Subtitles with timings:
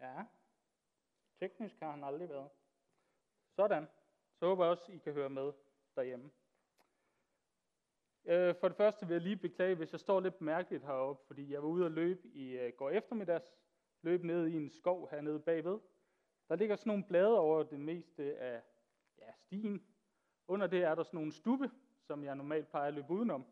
[0.00, 0.24] Ja,
[1.40, 2.50] teknisk har han aldrig været.
[3.56, 3.88] Sådan.
[4.38, 5.52] Så håber jeg også, I kan høre med
[5.96, 6.30] derhjemme.
[8.24, 11.52] Øh, for det første vil jeg lige beklage, hvis jeg står lidt mærkeligt heroppe, fordi
[11.52, 13.58] jeg var ude at løbe i øh, går eftermiddags,
[14.02, 15.78] løb ned i en skov hernede bagved.
[16.48, 18.62] Der ligger sådan nogle blade over det meste af
[19.18, 19.86] ja, stien.
[20.48, 21.70] Under det er der sådan nogle stube,
[22.00, 23.46] som jeg normalt plejer at løbe udenom.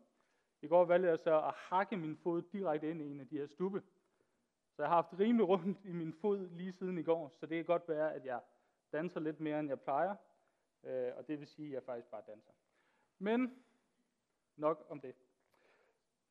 [0.61, 3.37] I går valgte jeg så at hakke min fod direkte ind i en af de
[3.37, 3.83] her stube.
[4.77, 7.57] Så jeg har haft rimelig rundt i min fod lige siden i går, så det
[7.57, 8.39] kan godt være, at jeg
[8.91, 10.15] danser lidt mere, end jeg plejer.
[10.83, 12.51] Øh, og det vil sige, at jeg faktisk bare danser.
[13.19, 13.63] Men
[14.55, 15.15] nok om det.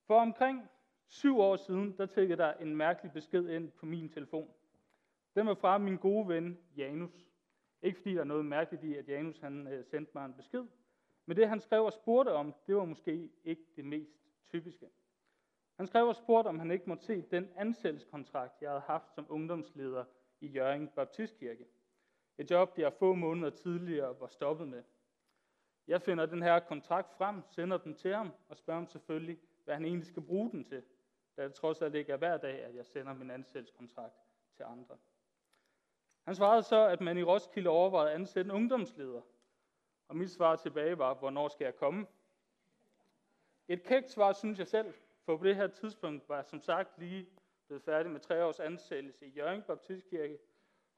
[0.05, 0.69] For omkring
[1.07, 4.51] syv år siden, der tækkede der en mærkelig besked ind på min telefon.
[5.35, 7.27] Den var fra min gode ven Janus.
[7.83, 10.65] Ikke fordi der er noget mærkeligt i, at Janus han øh, sendte mig en besked,
[11.27, 14.13] men det han skrev og spurgte om, det var måske ikke det mest
[14.45, 14.87] typiske.
[15.77, 19.27] Han skrev og spurgte, om han ikke måtte se den ansættelseskontrakt, jeg havde haft som
[19.29, 20.05] ungdomsleder
[20.41, 21.67] i Jørgen Baptistkirke.
[22.39, 24.83] Et job, jeg få måneder tidligere var stoppet med.
[25.87, 29.75] Jeg finder den her kontrakt frem, sender den til ham og spørger ham selvfølgelig, hvad
[29.75, 30.83] han egentlig skal bruge den til,
[31.37, 34.15] da det trods alt ikke er hver dag, at jeg sender min ansættelseskontrakt
[34.57, 34.97] til andre.
[36.25, 39.21] Han svarede så, at man i Roskilde overvejede at ansætte en ungdomsleder.
[40.09, 42.07] Og mit svar tilbage var, hvornår skal jeg komme?
[43.69, 44.95] Et kægt svar, synes jeg selv,
[45.27, 47.29] for på det her tidspunkt var jeg som sagt lige
[47.67, 50.39] blevet færdig med tre års ansættelse i Jørgen Baptistkirke,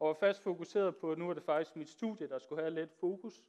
[0.00, 2.74] og var fast fokuseret på, at nu var det faktisk mit studie, der skulle have
[2.74, 3.44] lidt fokus.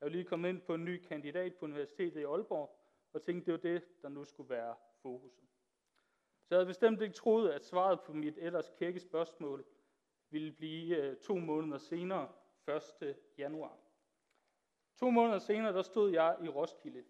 [0.00, 2.78] Jeg var lige kommet ind på en ny kandidat på Universitetet i Aalborg,
[3.12, 5.48] og tænkte, det var det, der nu skulle være fokuset.
[6.44, 9.64] Så jeg havde bestemt ikke troet, at svaret på mit ellers kække spørgsmål
[10.30, 12.32] ville blive øh, to måneder senere,
[13.00, 13.16] 1.
[13.38, 13.78] januar.
[14.96, 17.04] To måneder senere, der stod jeg i Roskilde.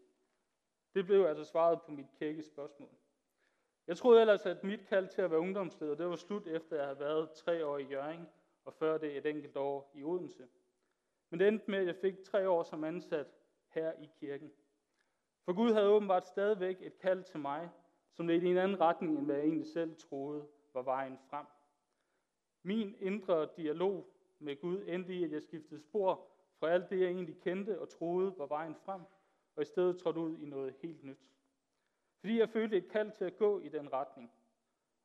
[0.95, 3.02] Det blev altså svaret på mit kække spørgsmål.
[3.87, 6.79] Jeg troede ellers, at mit kald til at være ungdomsleder, det var slut efter, at
[6.79, 8.29] jeg havde været tre år i Jørgen,
[8.65, 10.49] og før det et enkelt år i Odense.
[11.31, 13.27] Men det endte med, at jeg fik tre år som ansat
[13.69, 14.53] her i kirken.
[15.45, 17.71] For Gud havde åbenbart stadigvæk et kald til mig,
[18.13, 21.47] som ledte i en anden retning, end hvad jeg egentlig selv troede var vejen frem.
[22.63, 24.07] Min indre dialog
[24.39, 26.29] med Gud endte i, at jeg skiftede spor
[26.59, 29.01] fra alt det, jeg egentlig kendte og troede var vejen frem,
[29.57, 31.32] og i stedet trådte ud i noget helt nyt.
[32.23, 34.33] Fordi jeg følte et kald til at gå i den retning.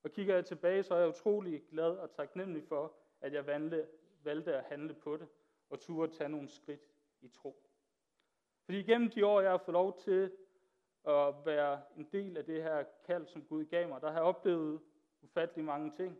[0.03, 3.87] Og kigger jeg tilbage, så er jeg utrolig glad og taknemmelig for, at jeg valgte,
[4.23, 5.27] valgte at handle på det,
[5.69, 6.81] og turde tage nogle skridt
[7.21, 7.63] i tro.
[8.65, 10.31] Fordi gennem de år, jeg har fået lov til
[11.07, 14.23] at være en del af det her kald, som Gud gav mig, der har jeg
[14.23, 14.81] oplevet
[15.21, 16.17] ufattelig mange ting.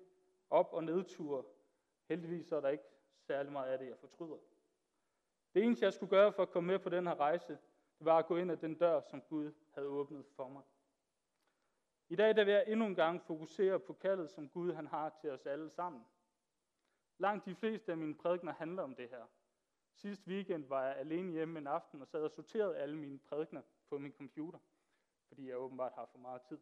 [0.49, 1.43] Op- og nedture.
[2.09, 2.83] Heldigvis er der ikke
[3.19, 4.37] særlig meget af det, jeg fortryder.
[5.53, 7.57] Det eneste, jeg skulle gøre for at komme med på den her rejse,
[7.97, 10.63] det var at gå ind ad den dør, som Gud havde åbnet for mig.
[12.09, 15.09] I dag der vil jeg endnu en gang fokusere på kaldet, som Gud han har
[15.21, 16.05] til os alle sammen.
[17.17, 19.25] Langt de fleste af mine prædikner handler om det her.
[19.93, 23.61] Sidste weekend var jeg alene hjemme en aften og sad og sorterede alle mine prædikner
[23.89, 24.59] på min computer,
[25.27, 26.59] fordi jeg åbenbart har for meget tid.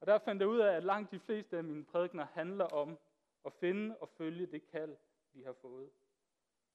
[0.00, 2.98] Og der fandt jeg ud af, at langt de fleste af mine prædikner handler om
[3.44, 4.96] at finde og følge det kald,
[5.32, 5.90] vi har fået.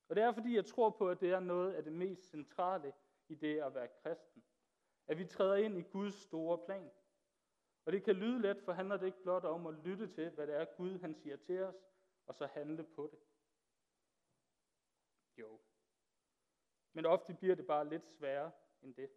[0.10, 2.94] Og det er fordi, jeg tror på, at det er noget af det mest centrale
[3.28, 4.44] i det at være kristen.
[5.08, 6.92] At vi træder ind i Guds store plan.
[7.90, 10.48] Og det kan lyde let, for handler det ikke blot om at lytte til, hvad
[10.48, 11.76] det er Gud han siger til os,
[12.26, 13.20] og så handle på det.
[15.38, 15.60] Jo.
[16.94, 18.52] Men ofte bliver det bare lidt sværere
[18.82, 19.10] end det.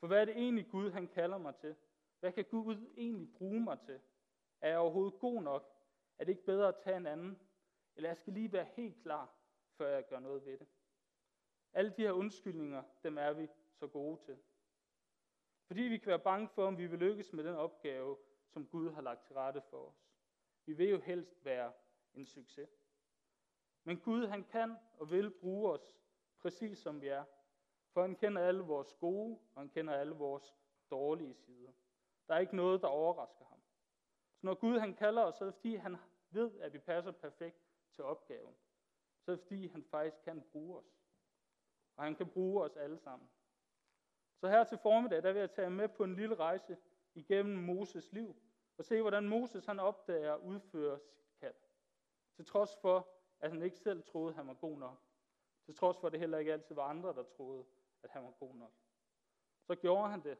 [0.00, 1.76] For hvad er det egentlig Gud han kalder mig til?
[2.20, 4.00] Hvad kan Gud egentlig bruge mig til?
[4.60, 5.76] Er jeg overhovedet god nok?
[6.18, 7.40] Er det ikke bedre at tage en anden?
[7.96, 9.34] Eller jeg skal lige være helt klar,
[9.76, 10.66] før jeg gør noget ved det.
[11.72, 14.38] Alle de her undskyldninger, dem er vi så gode til.
[15.66, 18.16] Fordi vi kan være bange for, om vi vil lykkes med den opgave,
[18.48, 20.10] som Gud har lagt til rette for os.
[20.66, 21.72] Vi vil jo helst være
[22.14, 22.68] en succes.
[23.84, 25.98] Men Gud, han kan og vil bruge os
[26.38, 27.24] præcis som vi er.
[27.92, 30.54] For han kender alle vores gode, og han kender alle vores
[30.90, 31.72] dårlige sider.
[32.28, 33.60] Der er ikke noget, der overrasker ham.
[34.36, 35.96] Så når Gud han kalder os, så er det fordi, han
[36.30, 38.54] ved, at vi passer perfekt til opgaven.
[39.20, 41.00] Så er det fordi, han faktisk kan bruge os.
[41.96, 43.28] Og han kan bruge os alle sammen.
[44.44, 46.76] Så her til formiddag, der vil jeg tage med på en lille rejse
[47.14, 48.36] igennem Moses liv,
[48.78, 51.54] og se, hvordan Moses han opdager at udføre sit kald.
[52.36, 53.08] Til trods for,
[53.40, 55.02] at han ikke selv troede, at han var god nok.
[55.64, 57.64] Til trods for, at det heller ikke altid var andre, der troede,
[58.02, 58.72] at han var god nok.
[59.66, 60.38] Så gjorde han det,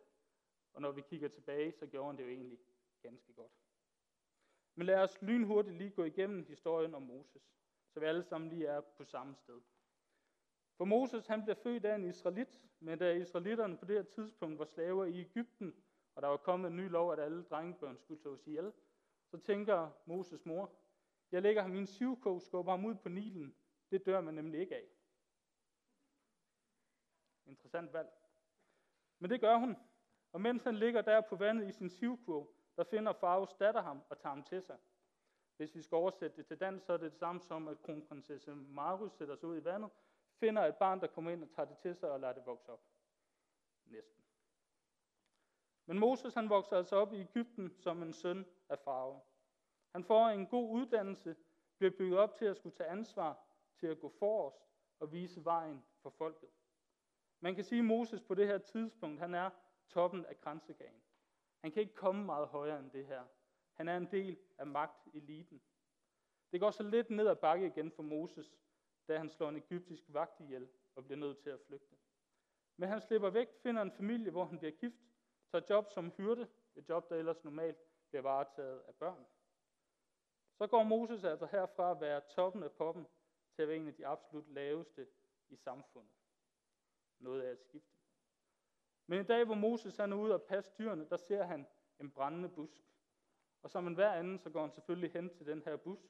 [0.73, 2.59] og når vi kigger tilbage, så gjorde han det jo egentlig
[3.03, 3.53] ganske godt.
[4.75, 7.43] Men lad os lynhurtigt lige gå igennem historien om Moses,
[7.93, 9.61] så vi alle sammen lige er på samme sted.
[10.77, 14.59] For Moses han blev født af en israelit, men da israelitterne på det her tidspunkt
[14.59, 15.75] var slaver i Ægypten,
[16.15, 18.73] og der var kommet en ny lov, at alle drengebørn skulle slås ihjel,
[19.31, 20.73] så tænker Moses mor,
[21.33, 23.55] Jeg lægger ham i en sivkog, skubber ham ud på Nilen.
[23.91, 24.89] Det dør man nemlig ikke af.
[27.47, 28.09] Interessant valg.
[29.19, 29.77] Men det gør hun.
[30.33, 34.03] Og mens han ligger der på vandet i sin syvkog, der finder Faros datter ham
[34.11, 34.79] og tager ham til sig.
[35.57, 38.55] Hvis vi skal oversætte det til dansk, så er det det samme som, at kronprinsesse
[38.55, 39.91] Marus sætter sig ud i vandet,
[40.45, 42.73] finder et barn, der kommer ind og tager det til sig og lader det vokse
[42.73, 42.83] op.
[43.85, 44.25] Næsten.
[45.87, 49.21] Men Moses han vokser altså op i Ægypten som en søn af farve.
[49.93, 51.37] Han får en god uddannelse,
[51.77, 53.47] bliver bygget op til at skulle tage ansvar,
[53.77, 54.59] til at gå forrest
[54.99, 56.49] og vise vejen for folket.
[57.41, 59.51] Man kan sige, at Moses på det her tidspunkt, han er
[59.89, 61.03] toppen af grænsegagen.
[61.61, 63.25] Han kan ikke komme meget højere end det her.
[63.73, 65.63] Han er en del af magteliten.
[66.53, 68.64] Det går så lidt ned ad bakke igen for Moses,
[69.09, 71.97] da han slår en egyptisk vagt ihjel og bliver nødt til at flygte.
[72.77, 75.03] Men han slipper væk, finder en familie, hvor han bliver gift,
[75.51, 77.79] tager job som hyrde, et job, der ellers normalt
[78.09, 79.27] bliver varetaget af børn.
[80.59, 83.07] Så går Moses altså herfra at være toppen af poppen
[83.55, 85.07] til at være en af de absolut laveste
[85.49, 86.13] i samfundet.
[87.19, 87.99] Noget af et skifte.
[89.07, 91.67] Men en dag, hvor Moses han er ude og passe dyrene, der ser han
[92.01, 92.83] en brændende busk.
[93.63, 96.09] Og som en hver anden, så går han selvfølgelig hen til den her busk,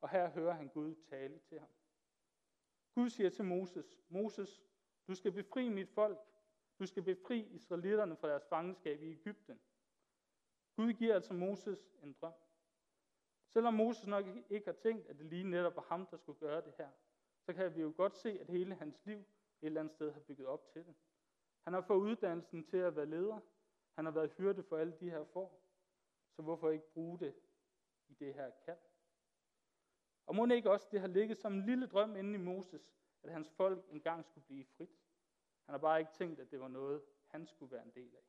[0.00, 1.68] og her hører han Gud tale til ham.
[2.94, 4.62] Gud siger til Moses, Moses,
[5.06, 6.18] du skal befri mit folk.
[6.78, 9.60] Du skal befri israelitterne fra deres fangenskab i Ægypten.
[10.76, 12.32] Gud giver altså Moses en drøm.
[13.48, 16.60] Selvom Moses nok ikke har tænkt, at det lige netop var ham, der skulle gøre
[16.64, 16.90] det her,
[17.40, 19.26] så kan vi jo godt se, at hele hans liv et
[19.62, 20.94] eller andet sted har bygget op til det.
[21.60, 23.40] Han har fået uddannelsen til at være leder.
[23.94, 25.62] Han har været hyrde for alle de her får.
[26.30, 27.34] Så hvorfor ikke bruge det
[28.08, 28.78] i det her kald?
[30.30, 33.32] Og må ikke også, det har ligget som en lille drøm inde i Moses, at
[33.32, 34.98] hans folk engang skulle blive frit.
[35.64, 38.22] Han har bare ikke tænkt, at det var noget, han skulle være en del af.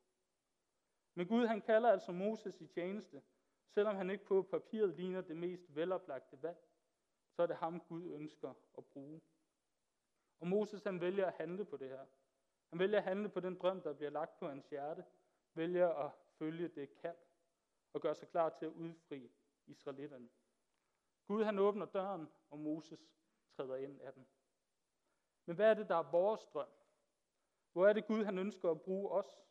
[1.15, 3.21] Men Gud han kalder altså Moses i tjeneste,
[3.67, 6.57] selvom han ikke på papiret ligner det mest veloplagte valg,
[7.31, 9.21] så er det ham, Gud ønsker at bruge.
[10.39, 12.05] Og Moses han vælger at handle på det her.
[12.69, 15.05] Han vælger at handle på den drøm, der bliver lagt på hans hjerte,
[15.53, 17.17] vælger at følge det kald
[17.93, 19.31] og gøre sig klar til at udfri
[19.65, 20.29] israelitterne.
[21.31, 22.99] Gud han åbner døren, og Moses
[23.55, 24.27] træder ind af den.
[25.45, 26.67] Men hvad er det, der er vores drøm?
[27.71, 29.45] Hvor er det Gud, han ønsker at bruge os?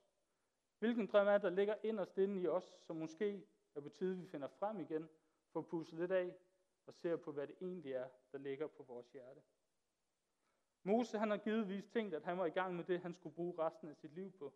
[0.78, 4.26] Hvilken drøm er der ligger inderst inde i os, som måske er på tide, vi
[4.26, 5.08] finder frem igen,
[5.52, 6.36] for at lidt af
[6.86, 9.42] og ser på, hvad det egentlig er, der ligger på vores hjerte.
[10.82, 13.58] Mose han har givetvis tænkt, at han var i gang med det, han skulle bruge
[13.58, 14.52] resten af sit liv på.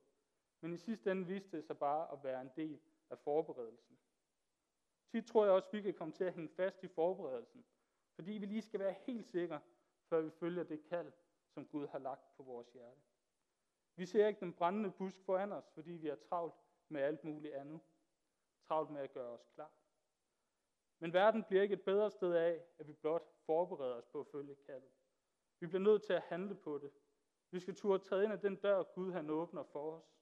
[0.60, 2.80] Men i sidste ende viste det sig bare at være en del
[3.10, 3.98] af forberedelsen.
[5.14, 7.64] Tit tror jeg også, at vi kan komme til at hænge fast i forberedelsen,
[8.14, 9.60] fordi vi lige skal være helt sikre,
[10.08, 11.12] før vi følger det kald,
[11.50, 13.00] som Gud har lagt på vores hjerte.
[13.96, 16.54] Vi ser ikke den brændende busk foran os, fordi vi er travlt
[16.88, 17.80] med alt muligt andet.
[18.68, 19.72] Travlt med at gøre os klar.
[20.98, 24.26] Men verden bliver ikke et bedre sted af, at vi blot forbereder os på at
[24.26, 24.90] følge kaldet.
[25.60, 26.90] Vi bliver nødt til at handle på det.
[27.50, 30.18] Vi skal turde træde ind ad den dør, Gud han åbner for os.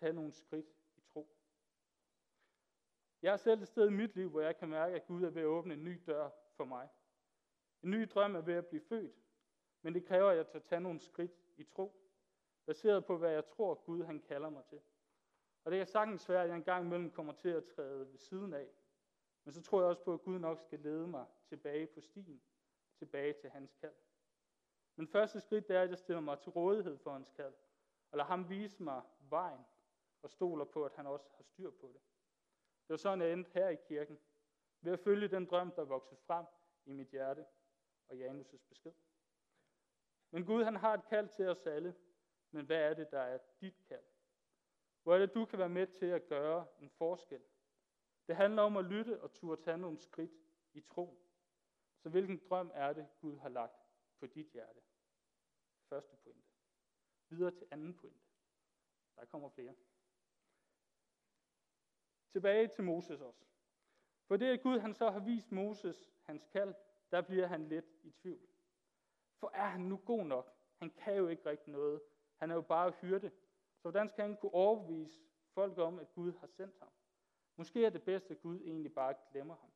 [0.00, 0.81] Tag nogle skridt.
[3.22, 5.30] Jeg er selv et sted i mit liv, hvor jeg kan mærke, at Gud er
[5.30, 6.88] ved at åbne en ny dør for mig.
[7.82, 9.14] En ny drøm er ved at blive født,
[9.82, 12.10] men det kræver, at jeg tager tage nogle skridt i tro,
[12.66, 14.80] baseret på, hvad jeg tror, Gud han kalder mig til.
[15.64, 18.54] Og det er sagtens svært, at jeg engang imellem kommer til at træde ved siden
[18.54, 18.68] af.
[19.44, 22.42] Men så tror jeg også på, at Gud nok skal lede mig tilbage på stien,
[22.98, 23.94] tilbage til hans kald.
[24.96, 27.54] Men første skridt det er, at jeg stiller mig til rådighed for hans kald,
[28.10, 29.64] og lader ham vise mig vejen,
[30.22, 32.00] og stoler på, at han også har styr på det.
[32.82, 34.18] Det var sådan, jeg endte her i kirken,
[34.80, 36.46] ved at følge den drøm, der voksede frem
[36.84, 37.46] i mit hjerte,
[38.08, 38.92] og Janus' besked.
[40.30, 41.96] Men Gud, han har et kald til os alle,
[42.50, 44.04] men hvad er det, der er dit kald?
[45.02, 47.42] Hvor er det, du kan være med til at gøre en forskel?
[48.26, 50.32] Det handler om at lytte og turde tage nogle skridt
[50.72, 51.28] i tro.
[51.98, 53.76] Så hvilken drøm er det, Gud har lagt
[54.20, 54.80] på dit hjerte?
[55.88, 56.48] Første pointe.
[57.28, 58.24] Videre til anden pointe.
[59.16, 59.74] Der kommer flere.
[62.32, 63.44] Tilbage til Moses også.
[64.28, 66.74] For det, at Gud han så har vist Moses hans kald,
[67.10, 68.48] der bliver han lidt i tvivl.
[69.40, 70.52] For er han nu god nok?
[70.78, 72.00] Han kan jo ikke rigtig noget.
[72.36, 73.30] Han er jo bare hyrde.
[73.76, 75.20] Så hvordan skal han kunne overbevise
[75.54, 76.88] folk om, at Gud har sendt ham?
[77.56, 79.70] Måske er det bedst, at Gud egentlig bare glemmer ham.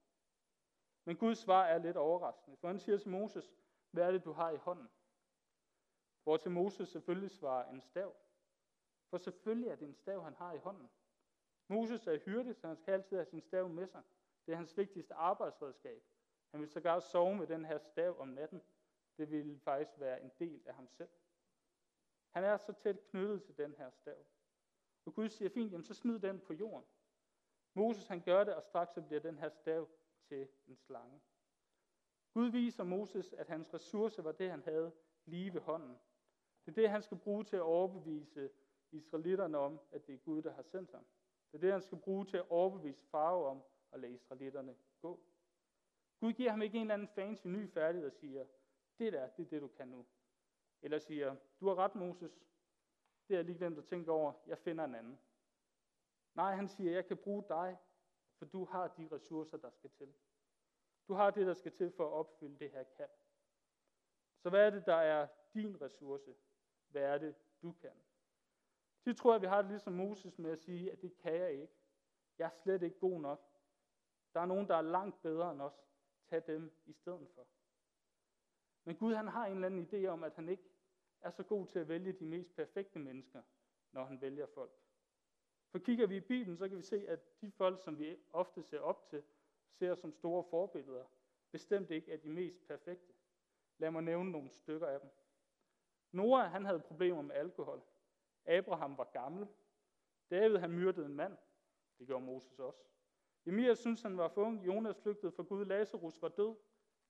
[1.04, 3.52] Men Guds svar er lidt overraskende, for han siger til Moses,
[3.90, 4.88] hvad er det, du har i hånden?
[6.22, 8.16] Hvor til Moses selvfølgelig svarer en stav.
[9.10, 10.90] For selvfølgelig er det en stav, han har i hånden.
[11.68, 14.02] Moses er hyrde, så han skal altid have sin stav med sig.
[14.46, 16.02] Det er hans vigtigste arbejdsredskab.
[16.50, 18.62] Han vil sågar sove med den her stav om natten.
[19.18, 21.08] Det vil faktisk være en del af ham selv.
[22.30, 24.26] Han er så tæt knyttet til den her stav.
[25.04, 26.86] Og Gud siger, fint, jamen så smid den på jorden.
[27.74, 29.88] Moses han gør det, og straks så bliver den her stav
[30.28, 31.20] til en slange.
[32.32, 34.92] Gud viser Moses, at hans ressource var det, han havde
[35.24, 35.98] lige ved hånden.
[36.66, 38.50] Det er det, han skal bruge til at overbevise
[38.90, 41.06] israelitterne om, at det er Gud, der har sendt ham.
[41.56, 45.20] Det er det, han skal bruge til at overbevise farve om at lade israelitterne gå.
[46.20, 48.46] Gud giver ham ikke en eller anden fancy ny færdighed og siger,
[48.98, 50.06] det der, det er det, du kan nu.
[50.82, 52.32] Eller siger, du har ret, Moses.
[53.28, 54.32] Det er jeg lige glemt at tænke over.
[54.46, 55.18] Jeg finder en anden.
[56.34, 57.76] Nej, han siger, jeg kan bruge dig,
[58.38, 60.14] for du har de ressourcer, der skal til.
[61.08, 63.10] Du har det, der skal til for at opfylde det her kald.
[64.38, 66.34] Så hvad er det, der er din ressource?
[66.88, 68.02] Hvad er det, du kan?
[69.06, 71.52] De tror at vi har det ligesom Moses med at sige, at det kan jeg
[71.52, 71.68] ikke.
[72.38, 73.40] Jeg er slet ikke god nok.
[74.34, 75.88] Der er nogen, der er langt bedre end os.
[76.28, 77.46] Tag dem i stedet for.
[78.84, 80.70] Men Gud han har en eller anden idé om, at han ikke
[81.20, 83.42] er så god til at vælge de mest perfekte mennesker,
[83.92, 84.72] når han vælger folk.
[85.70, 88.62] For kigger vi i Bibelen, så kan vi se, at de folk, som vi ofte
[88.62, 89.22] ser op til,
[89.70, 91.04] ser som store forbilleder,
[91.50, 93.12] bestemt ikke er de mest perfekte.
[93.78, 95.10] Lad mig nævne nogle stykker af dem.
[96.12, 97.82] Noah, han havde problemer med alkohol.
[98.46, 99.48] Abraham var gammel.
[100.30, 101.36] David, han myrdede en mand.
[101.98, 102.84] Det gjorde Moses også.
[103.46, 104.66] Emir synes, han var for ung.
[104.66, 105.64] Jonas flygtede fra Gud.
[105.64, 106.56] Lazarus var død.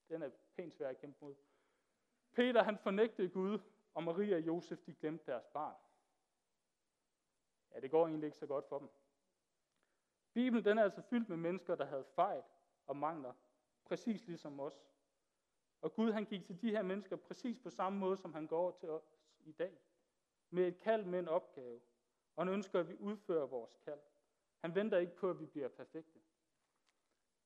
[0.08, 1.34] Den er pænt svær at kæmpe mod.
[2.32, 3.58] Peter, han fornægtede Gud,
[3.94, 5.76] og Maria og Josef, de glemte deres barn.
[7.74, 8.88] Ja, det går egentlig ikke så godt for dem.
[10.32, 12.42] Bibelen den er altså fyldt med mennesker, der havde fejl
[12.86, 13.32] og mangler,
[13.84, 14.86] præcis ligesom os.
[15.80, 18.70] Og Gud han gik til de her mennesker præcis på samme måde, som han går
[18.70, 19.78] til os i dag.
[20.50, 21.80] Med et kald med en opgave.
[22.36, 24.00] Og han ønsker, at vi udfører vores kald.
[24.60, 26.20] Han venter ikke på, at vi bliver perfekte.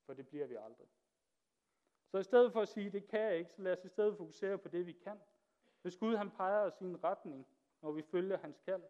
[0.06, 0.88] For det bliver vi aldrig.
[2.10, 4.16] Så i stedet for at sige, det kan jeg ikke, så lad os i stedet
[4.16, 5.20] fokusere på det, vi kan.
[5.82, 7.46] Hvis Gud han peger os i en retning,
[7.82, 8.82] når vi følger hans kald,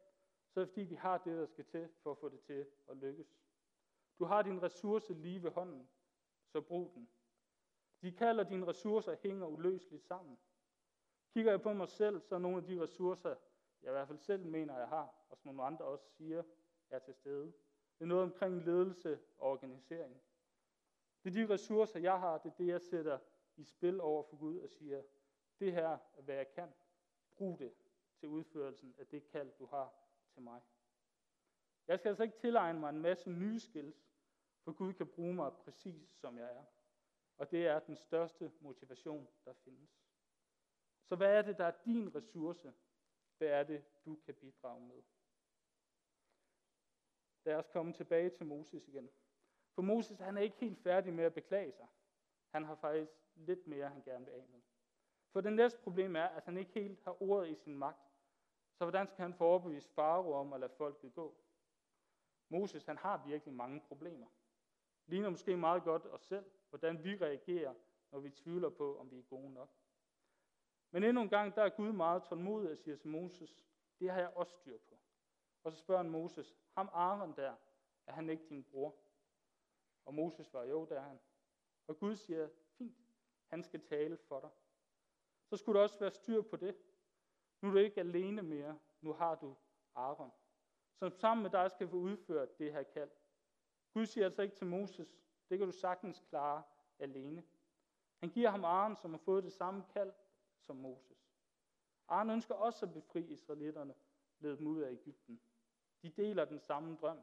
[0.51, 2.67] så er det fordi, vi har det, der skal til for at få det til
[2.89, 3.37] at lykkes.
[4.19, 5.89] Du har din ressource lige ved hånden,
[6.53, 7.09] så brug den.
[8.03, 10.39] De kalder dine ressourcer hænger uløseligt sammen.
[11.33, 13.37] Kigger jeg på mig selv, så er nogle af de ressourcer,
[13.83, 16.43] jeg i hvert fald selv mener, jeg har, og som nogle andre også siger,
[16.91, 17.47] er til stede.
[17.99, 20.21] Det er noget omkring ledelse og organisering.
[21.25, 23.19] Det er de ressourcer, jeg har, det er det, jeg sætter
[23.57, 25.03] i spil over for Gud og siger,
[25.61, 26.73] det her er, hvad jeg kan.
[27.37, 27.73] Brug det
[28.19, 29.95] til udførelsen af det kald, du har
[30.33, 30.61] til mig.
[31.89, 34.11] Jeg skal altså ikke tilegne mig en masse nye skills,
[34.65, 36.65] for Gud kan bruge mig præcis som jeg er.
[37.37, 39.91] Og det er den største motivation, der findes.
[41.05, 42.73] Så hvad er det, der er din ressource?
[43.41, 45.03] Hvad er det, du kan bidrage med?
[47.45, 49.11] Lad os komme tilbage til Moses igen.
[49.75, 51.87] For Moses han er ikke helt færdig med at beklage sig.
[52.49, 54.61] Han har faktisk lidt mere, han gerne vil af med.
[55.33, 58.13] For det næste problem er, at han ikke helt har ordet i sin magt.
[58.75, 61.37] Så hvordan skal han få overbevist Faro om at lade folket gå?
[62.49, 64.27] Moses han har virkelig mange problemer.
[65.07, 67.75] Ligner måske meget godt os selv, hvordan vi reagerer,
[68.11, 69.80] når vi tvivler på, om vi er gode nok.
[70.91, 73.67] Men endnu en gang, der er Gud meget tålmodig og siger til Moses,
[73.99, 74.99] det har jeg også styr på.
[75.65, 77.55] Og så spørger han Moses, ham Aaron der,
[78.07, 78.97] er han ikke din bror?
[80.05, 81.21] Og Moses svarer, jo, det er han.
[81.87, 82.97] Og Gud siger, fint,
[83.47, 84.51] han skal tale for dig.
[85.47, 86.77] Så skulle der også være styr på det.
[87.61, 89.57] Nu er du ikke alene mere, nu har du
[89.95, 90.31] Aaron,
[90.99, 93.11] som sammen med dig skal få udført det her kald.
[93.95, 96.63] Gud siger altså ikke til Moses, det kan du sagtens klare
[96.99, 97.45] alene.
[98.19, 100.13] Han giver ham Aaron, som har fået det samme kald
[100.71, 101.35] som Moses.
[102.09, 103.95] Aaron ønsker også at befri israelitterne,
[104.39, 105.41] lede dem ud af Ægypten.
[106.03, 107.21] De deler den samme drøm,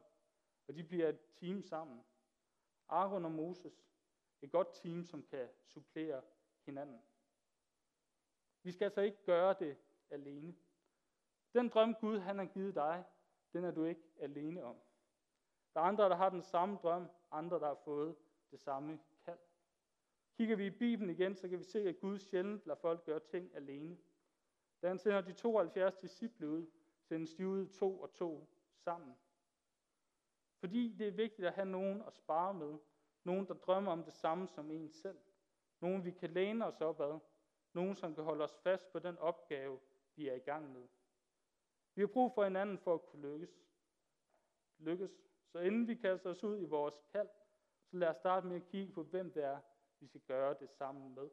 [0.68, 2.04] og de bliver et team sammen.
[2.88, 3.86] Aaron og Moses,
[4.42, 6.22] et godt team, som kan supplere
[6.64, 7.00] hinanden.
[8.62, 9.76] Vi skal altså ikke gøre det
[10.10, 10.54] alene.
[11.54, 13.04] Den drøm Gud han har givet dig,
[13.52, 14.76] den er du ikke alene om.
[15.74, 18.16] Der er andre, der har den samme drøm, andre, der har fået
[18.50, 19.00] det samme.
[20.38, 23.20] Kigger vi i Bibelen igen, så kan vi se, at Gud sjældent lader folk gøre
[23.20, 23.98] ting alene.
[24.82, 26.66] Da han sender de 72 disciple ud,
[27.02, 29.14] sendes de ud to og to sammen.
[30.60, 32.78] Fordi det er vigtigt at have nogen at spare med.
[33.24, 35.18] Nogen, der drømmer om det samme som en selv.
[35.80, 37.18] Nogen, vi kan læne os op ad.
[37.72, 39.80] Nogen, som kan holde os fast på den opgave,
[40.16, 40.88] vi er i gang med.
[41.94, 43.66] Vi har brug for hinanden for at kunne lykkes.
[44.78, 45.10] lykkes.
[45.46, 47.28] Så inden vi kaster os ud i vores kald,
[47.90, 49.60] så lad os starte med at kigge på, hvem det er,
[50.00, 51.30] vi skal gøre det sammen med.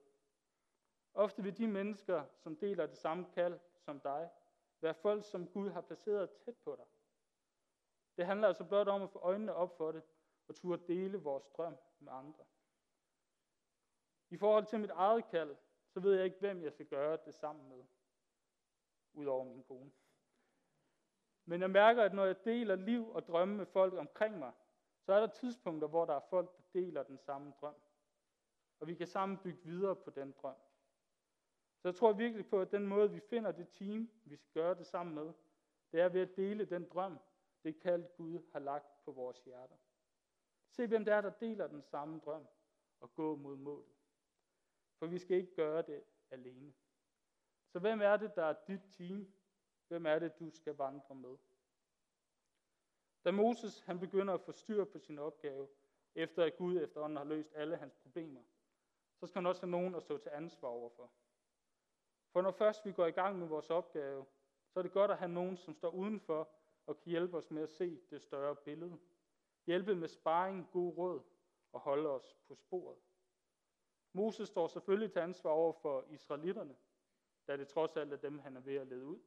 [1.14, 4.30] Ofte vil de mennesker, som deler det samme kald som dig,
[4.82, 6.86] være folk, som Gud har placeret tæt på dig.
[8.18, 10.04] Det handler altså blot om at få øjnene op for det,
[10.48, 12.46] og turde dele vores drøm med andre.
[14.30, 15.56] I forhold til mit eget kald,
[15.94, 17.86] så ved jeg ikke, hvem jeg skal gøre det sammen med,
[19.14, 19.92] udover min kone.
[21.46, 24.54] Men jeg mærker, at når jeg deler liv og drømme med folk omkring mig,
[25.02, 27.76] så er der tidspunkter, hvor der er folk, der deler den samme drøm
[28.80, 30.56] og vi kan sammen bygge videre på den drøm.
[31.78, 34.76] Så jeg tror virkelig på, at den måde, vi finder det team, vi skal gøre
[34.76, 35.34] det sammen med,
[35.92, 37.20] det er ved at dele den drøm,
[37.64, 39.76] det kaldt Gud har lagt på vores hjerter.
[40.70, 42.48] Se, hvem det er, der deler den samme drøm
[43.00, 43.96] og gå mod målet.
[45.00, 46.74] For vi skal ikke gøre det alene.
[47.68, 49.34] Så hvem er det, der er dit team?
[49.88, 51.38] Hvem er det, du skal vandre med?
[53.26, 55.68] Da Moses han begynder at få styr på sin opgave,
[56.16, 58.42] efter at Gud efterhånden har løst alle hans problemer,
[59.20, 61.12] så skal han også have nogen at stå til ansvar overfor.
[62.32, 64.26] For når først vi går i gang med vores opgave,
[64.70, 66.50] så er det godt at have nogen, som står udenfor
[66.86, 69.00] og kan hjælpe os med at se det større billede.
[69.66, 71.22] Hjælpe med sparring, god råd
[71.74, 72.98] og holde os på sporet.
[74.14, 76.76] Moses står selvfølgelig til ansvar over for israelitterne,
[77.48, 79.20] da det trods alt er dem, han er ved at lede ud.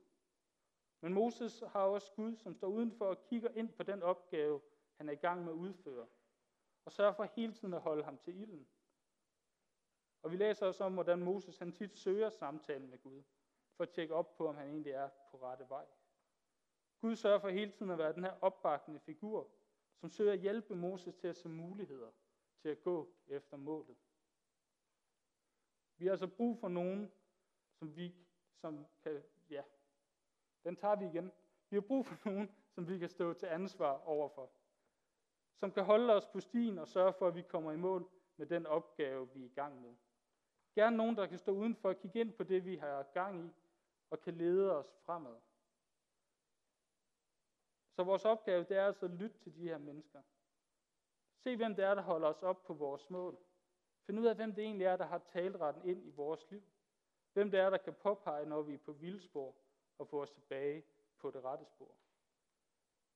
[1.01, 4.61] Men Moses har også Gud, som står udenfor og kigger ind på den opgave,
[4.97, 6.07] han er i gang med at udføre,
[6.85, 8.69] og sørger for hele tiden at holde ham til ilden.
[10.23, 13.23] Og vi læser også om, hvordan Moses han tit søger samtalen med Gud,
[13.77, 15.87] for at tjekke op på, om han egentlig er på rette vej.
[17.01, 19.51] Gud sørger for hele tiden at være den her opbakkende figur,
[20.01, 22.11] som søger at hjælpe Moses til at se muligheder,
[22.63, 23.97] til at gå efter målet.
[25.97, 27.13] Vi har altså brug for nogen,
[27.79, 28.15] som vi
[28.61, 29.63] som kan, ja,
[30.65, 31.33] den tager vi igen.
[31.71, 34.51] Vi har brug for nogen, som vi kan stå til ansvar overfor.
[35.55, 38.47] Som kan holde os på stien og sørge for, at vi kommer i mål med
[38.47, 39.95] den opgave, vi er i gang med.
[40.75, 43.53] Gerne nogen, der kan stå udenfor og kigge ind på det, vi har gang i,
[44.11, 45.37] og kan lede os fremad.
[47.93, 50.23] Så vores opgave, det er altså at lytte til de her mennesker.
[51.39, 53.39] Se, hvem det er, der holder os op på vores mål.
[54.07, 56.63] Find ud af, hvem det egentlig er, der har talretten ind i vores liv.
[57.33, 59.55] Hvem det er, der kan påpege, når vi er på vildspor,
[59.99, 60.85] og få os tilbage
[61.19, 61.95] på det rette spor.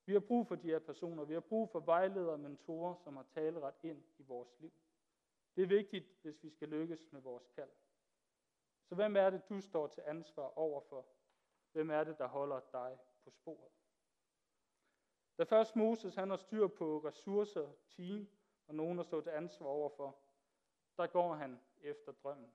[0.06, 1.24] Vi har brug for de her personer.
[1.24, 4.72] Vi har brug for vejledere og mentorer, som har taleret ind i vores liv.
[5.56, 7.70] Det er vigtigt, hvis vi skal lykkes med vores kald.
[8.84, 11.06] Så hvem er det, du står til ansvar overfor?
[11.72, 13.72] Hvem er det, der holder dig på sporet?
[15.38, 18.28] Da først Moses han har styr på ressourcer, team
[18.66, 20.18] og nogen at stå til ansvar overfor,
[20.96, 22.52] der går han efter drømmen.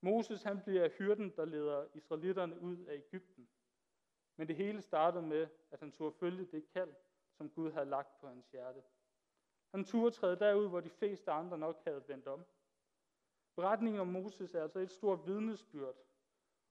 [0.00, 3.48] Moses han bliver hyrden, der leder israelitterne ud af Ægypten.
[4.36, 6.94] Men det hele startede med, at han turde følge det kald,
[7.32, 8.82] som Gud havde lagt på hans hjerte.
[9.70, 12.44] Han turde træde derud, hvor de fleste andre nok havde vendt om.
[13.56, 15.96] Beretningen om Moses er altså et stort vidnesbyrd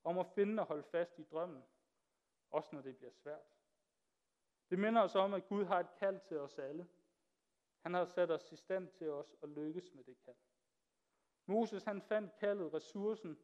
[0.04, 1.64] om at finde og holde fast i drømmen,
[2.52, 3.56] også når det bliver svært.
[4.70, 6.88] Det minder os om, at Gud har et kald til os alle.
[7.82, 10.36] Han har sat os i stand til os at lykkes med det kald.
[11.46, 13.40] Moses han fandt kaldet, ressourcen,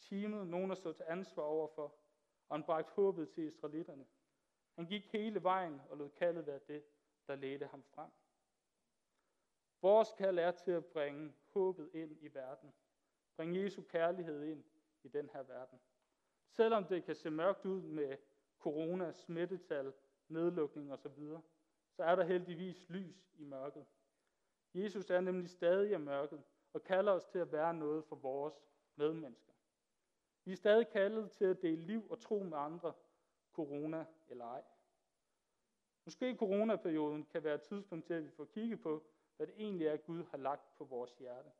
[0.00, 1.94] teamet, nogen at stå til ansvar overfor,
[2.48, 4.06] og han bragte håbet til israelitterne.
[4.74, 6.84] Han gik hele vejen og lod kaldet være det,
[7.26, 8.10] der ledte ham frem.
[9.82, 12.72] Vores kald er til at bringe håbet ind i verden.
[13.36, 14.64] Bring Jesu kærlighed ind
[15.02, 15.80] i den her verden.
[16.48, 18.16] Selvom det kan se mørkt ud med
[18.58, 19.92] corona, smittetal,
[20.28, 21.28] nedlukning osv.,
[21.96, 23.86] så er der heldigvis lys i mørket.
[24.74, 26.42] Jesus er nemlig stadig i mørket,
[26.72, 28.54] og kalder os til at være noget for vores
[28.96, 29.52] medmennesker.
[30.44, 32.92] Vi er stadig kaldet til at dele liv og tro med andre,
[33.52, 34.62] corona eller ej.
[36.04, 39.86] Måske coronaperioden kan være et tidspunkt til, at vi får kigget på, hvad det egentlig
[39.86, 41.50] er, Gud har lagt på vores hjerte.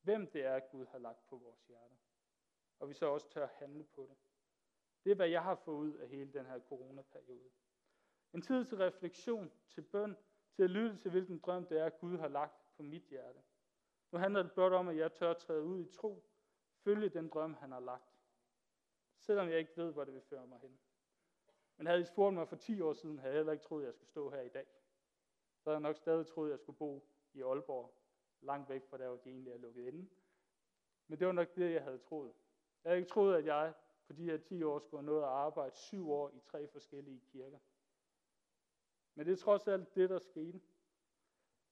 [0.00, 1.94] Hvem det er, Gud har lagt på vores hjerte.
[2.78, 4.16] Og vi så også tør handle på det.
[5.04, 7.50] Det er, hvad jeg har fået ud af hele den her coronaperiode.
[8.32, 10.16] En tid til refleksion, til bøn,
[10.54, 13.42] til at lytte til, hvilken drøm det er, Gud har lagt på mit hjerte.
[14.12, 16.24] Nu handler det blot om, at jeg tør træde ud i tro,
[16.84, 18.16] følge den drøm, han har lagt.
[19.18, 20.78] Selvom jeg ikke ved, hvor det vil føre mig hen.
[21.76, 23.86] Men havde I spurgt mig for 10 år siden, havde jeg heller ikke troet, at
[23.86, 24.66] jeg skulle stå her i dag.
[25.66, 27.94] Så havde jeg nok stadig troet, at jeg skulle bo i Aalborg,
[28.40, 30.08] langt væk fra der, hvor de egentlig er lukket inde.
[31.06, 32.32] Men det var nok det, jeg havde troet.
[32.84, 33.74] Jeg havde ikke troet, at jeg
[34.06, 37.20] på de her 10 år skulle have nået at arbejde syv år i tre forskellige
[37.20, 37.58] kirker.
[39.14, 40.60] Men det er trods alt det, der skete.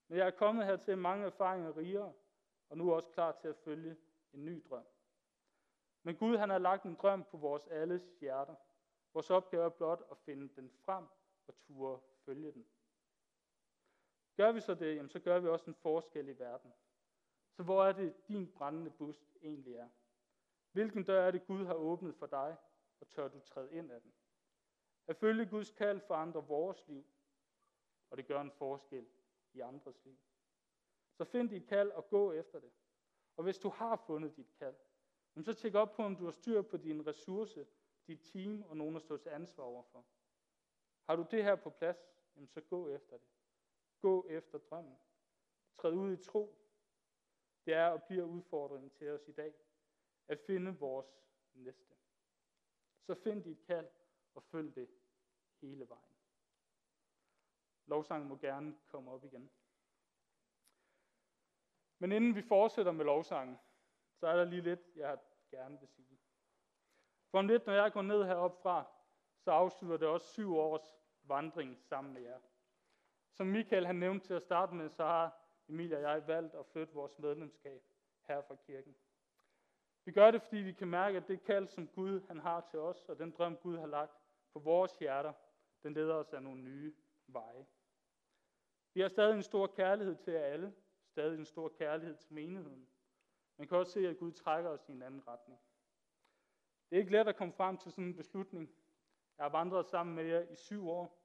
[0.09, 2.13] Men jeg er kommet her til mange erfaringer rigere,
[2.69, 3.97] og nu er også klar til at følge
[4.33, 4.87] en ny drøm.
[6.03, 8.55] Men Gud han har lagt en drøm på vores alles hjerter.
[9.13, 11.05] Vores opgave er blot at finde den frem
[11.47, 12.67] og ture følge den.
[14.37, 16.73] Gør vi så det, jamen, så gør vi også en forskel i verden.
[17.57, 19.89] Så hvor er det, din brændende busk egentlig er?
[20.73, 22.57] Hvilken dør er det, Gud har åbnet for dig,
[23.01, 24.13] og tør du træde ind af den?
[25.07, 27.07] At følge Guds kald forandrer vores liv,
[28.11, 29.07] og det gør en forskel
[29.53, 30.19] i andres liv.
[31.13, 32.73] Så find dit kald og gå efter det.
[33.37, 34.77] Og hvis du har fundet dit kald,
[35.43, 37.67] så tjek op på, om du har styr på din ressource,
[38.07, 40.07] dit team og nogen at stå til ansvar overfor.
[41.09, 41.99] Har du det her på plads,
[42.47, 43.29] så gå efter det.
[44.05, 44.99] Gå efter drømmen.
[45.77, 46.59] Træd ud i tro.
[47.67, 49.55] det er og bliver udfordringen til os i dag,
[50.29, 51.07] at finde vores
[51.55, 51.95] næste.
[53.07, 53.89] Så find dit kald
[54.35, 54.91] og følg det
[55.61, 56.17] hele vejen.
[57.87, 59.51] Lovsangen må gerne komme op igen.
[61.99, 63.59] Men inden vi fortsætter med lovsangen,
[64.15, 65.19] så er der lige lidt, jeg
[65.51, 66.21] gerne vil sige.
[67.31, 68.85] For om lidt, når jeg går ned heroppe fra,
[69.41, 72.41] så afslutter det også syv års vandring sammen med jer.
[73.37, 76.67] Som Michael han nævnte til at starte med, så har Emilie og jeg valgt at
[76.67, 77.83] flytte vores medlemskab
[78.29, 78.95] her fra kirken.
[80.05, 82.79] Vi gør det, fordi vi kan mærke, at det kald, som Gud han har til
[82.79, 84.13] os, og den drøm, Gud har lagt
[84.53, 85.33] på vores hjerter,
[85.83, 86.95] den leder os af nogle nye
[87.27, 87.67] veje.
[88.95, 90.75] Vi har stadig en stor kærlighed til jer alle,
[91.07, 92.89] stadig en stor kærlighed til menigheden.
[93.57, 95.61] Man kan også se, at Gud trækker os i en anden retning.
[96.91, 98.71] Det er ikke let at komme frem til sådan en beslutning.
[99.39, 101.24] Jeg har vandret sammen med jer i syv år,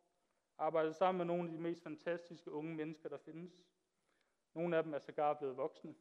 [0.60, 3.66] arbejdet sammen med nogle af de mest fantastiske unge mennesker, der findes.
[4.54, 5.96] Nogle af dem er sågar blevet voksne.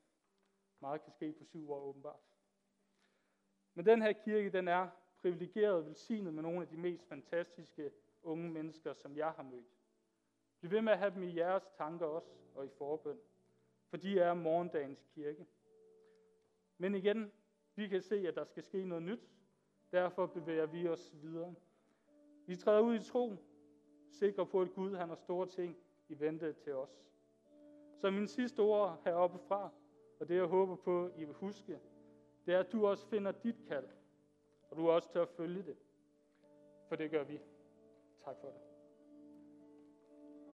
[0.81, 2.21] Meget kan ske på syv år åbenbart.
[3.75, 7.91] Men den her kirke, den er privilegeret og velsignet med nogle af de mest fantastiske
[8.23, 9.79] unge mennesker, som jeg har mødt.
[10.61, 13.19] Bliv ved med at have dem i jeres tanker også, og i forbøn.
[13.89, 15.47] For de er morgendagens kirke.
[16.79, 17.33] Men igen,
[17.75, 19.31] vi kan se, at der skal ske noget nyt.
[19.93, 21.55] Derfor bevæger vi os videre.
[22.47, 23.37] Vi træder ud i tro,
[24.11, 25.77] sikre på, at Gud han har store ting
[26.09, 27.05] i vente til os.
[28.01, 29.71] Så min sidste ord heroppe fra,
[30.21, 31.81] og det jeg håber på, I vil huske,
[32.47, 33.89] det er, at du også finder dit kald,
[34.71, 35.77] og du er også til at følge det.
[36.89, 37.41] For det gør vi.
[38.25, 38.68] Tak for det.